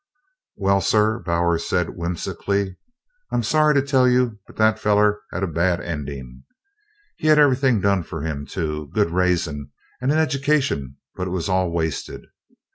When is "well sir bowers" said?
0.55-1.67